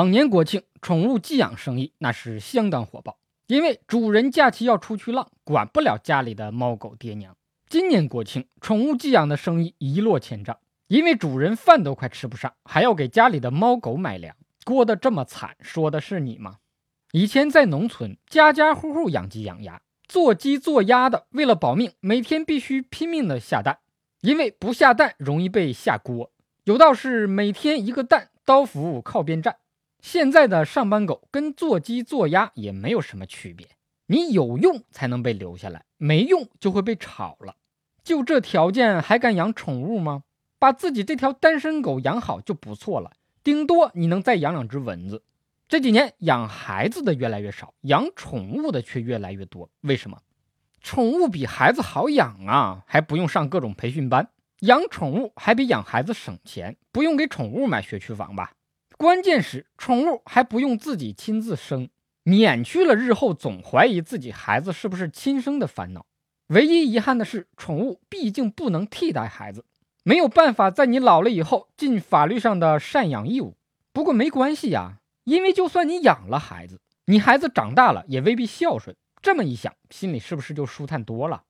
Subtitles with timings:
[0.00, 3.18] 往年国庆宠物寄养生意那是相当火爆，
[3.48, 7.36] 因为主人假期要出去浪，管不了家里的猫狗爹娘。
[7.68, 14.34] 今年国庆宠物寄养的生意一落千丈，因为主人饭都快吃不上，还要给家里的猫狗买粮，
[14.64, 16.56] 过得这么惨，说的是你吗？
[17.12, 23.80] 以前在农村，家家户户养鸡养鸭，做鸡做鸭的为了保命，每天必须拼命的下蛋，
[24.22, 26.32] 因为不下蛋容易被下锅。
[26.64, 29.56] 有道是每天一个蛋，刀斧靠边站。
[30.02, 33.66] 现在的上班狗跟做鸡做鸭也没有什么区别，
[34.06, 37.56] 你有用才能被留下来，没用就会被炒了。
[38.02, 40.22] 就这条件还敢养宠物吗？
[40.58, 45.22] 把自己这条单身狗养好就不错了，顶多你能再养两只蚊子。
[45.68, 49.70] 这几年养孩子的越来越少，养宠物的却越来越多。
[49.82, 50.18] 为什么？
[50.82, 54.28] 宠物比孩子好养啊，还不用上各种培训班，
[54.60, 58.52] 养宠物还比养孩子省钱，不用给宠物买学区房吧？
[59.00, 61.88] 关键是宠物还不用自己亲自生，
[62.22, 66.04] 免去了日后总怀疑自己孩子是不是亲生的烦恼。
[66.48, 69.64] 唯一遗憾的是，宠物毕竟不能替代孩子，
[70.04, 73.56] 没有办法在你老了以后尽法律上的赡养义务。
[73.94, 78.94] 不过没关系呀，因为就算你养了孩子，你孩子长大了也未必孝顺。
[79.22, 81.44] 这么一想，心里是不是就舒坦多了？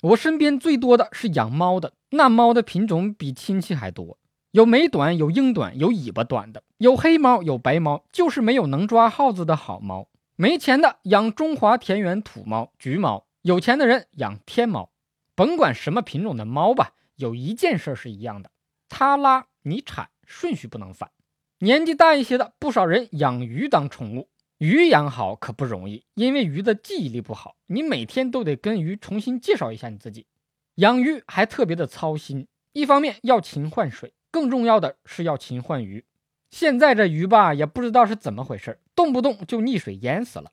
[0.00, 4.18] 我身边最多的是养猫的，那猫的品种比亲戚还多。
[4.58, 10.08] 有美短，有英短，有尾巴短的，有黑猫，有白猫，就是没有能抓耗子的好猫。
[10.34, 14.90] 没钱的养中华田园土猫、橘猫，有钱的人养天猫。
[15.36, 18.50] 甭管什么品种的猫吧，有一件事是一样的：
[18.88, 21.12] 它拉你铲，顺序不能反。
[21.60, 24.28] 年纪大一些的，不少人养鱼当宠物。
[24.58, 30.26] 鱼养好可不容易，因为鱼的记忆力不好，你每天都得跟鱼重新介绍一下你自己。
[30.74, 34.14] 养鱼还特别的操心，一方面要勤换水。
[34.38, 36.04] 更重要的是要勤换鱼，
[36.48, 40.52] 现在这鱼吧也不知道是怎么回事，动不动就溺水淹死了。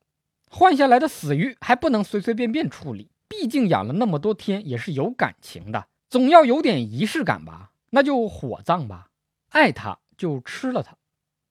[0.49, 7.73] 换下来的死鱼还不能随随便便处理，毕竟养了那么多天也是有感情的，总要有点仪式感吧？
[7.91, 9.11] 那就火葬吧，
[9.49, 10.97] 爱它就吃了它。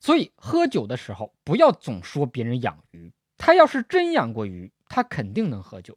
[0.01, 5.97] 所以喝酒的时候不要总说别人养鱼，他要是真养过鱼，他肯定能喝酒。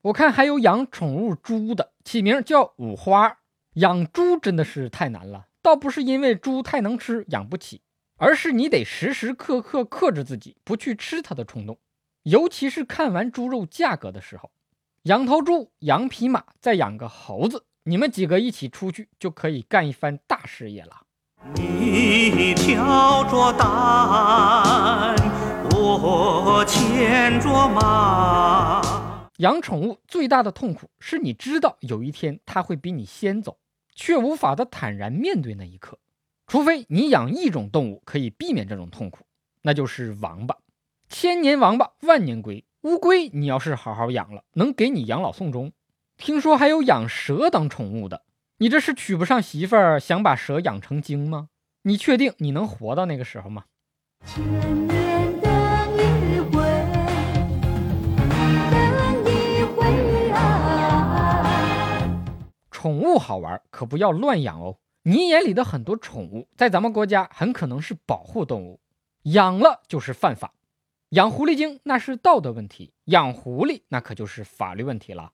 [0.00, 3.40] 我看还有养宠物猪的，起名叫五花。
[3.74, 5.48] 养猪真的是太难了。
[5.66, 7.80] 倒不是因为猪太能吃养不起，
[8.18, 11.76] 而是你得时时刻刻克制自己不去吃它的冲动，
[12.22, 14.52] 尤其是看完猪肉价格的时候。
[15.02, 21.02] 养头猪，养匹马，再养个猴子，你们几个一起出去就可以干一番大事业了。
[21.56, 25.16] 你挑着担，
[25.74, 29.28] 我牵着马。
[29.38, 33.58] 养宠物最大的痛苦是你知道有一天它会比你先走。
[33.96, 35.98] 却无法的坦然面对那一刻，
[36.46, 39.26] 除非你养一种动物可以避免这种痛苦，
[39.62, 40.56] 那就是王八。
[41.08, 45.72] 千年王八万年龟，乌龟你要是好好养了，能给你养老送终。
[46.16, 48.22] 听说还有养蛇当宠物的，
[48.58, 51.48] 你这是娶不上媳妇儿，想把蛇养成精吗？
[51.82, 53.64] 你确定你能活到那个时候吗？
[62.86, 64.78] 宠物好玩，可不要乱养哦。
[65.02, 68.78] 你眼里的很多宠物，在咱们国家很可能是保护动物，
[69.24, 70.54] 养了就是犯法。
[71.08, 75.32] 养狐狸精那是道德问题，养狐狸那可就是法律问题了。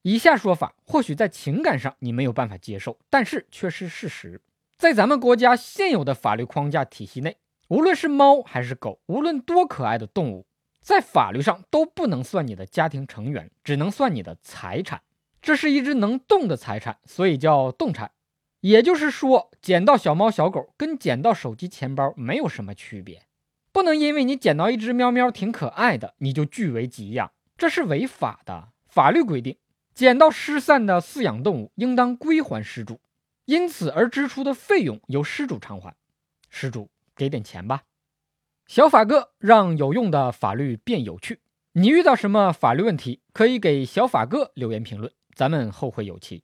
[0.00, 4.40] 以下说法或许在情感上你没有办法接受，但是却是事实。
[4.78, 7.36] 在咱们国家现有的法律框架体系内，
[7.68, 10.46] 无论是猫还是狗，无论多可爱的动物，
[10.80, 15.02] 在法律上都不能算你的家庭成员，只能算你的财产。
[15.44, 18.12] 这是一只能动的财产，所以叫动产。
[18.60, 23.26] 也就是说，捡到小猫小狗跟捡到手机钱包没有什么区别。
[23.70, 28.68] 不能因为你捡到一只喵喵挺可爱的，你就据为己养，这是违法的。
[28.88, 29.58] 法律规定，
[29.94, 32.98] 捡到失散的饲养动物应当归还失主，
[33.44, 35.94] 因此而支出的费用由失主偿还。
[36.48, 37.82] 失主给点钱吧。
[38.66, 41.40] 小法哥让有用的法律变有趣。
[41.72, 45.12] 你遇到什么法律问题，可以给小法哥留言评论。
[45.34, 46.42] 咱们后会有期。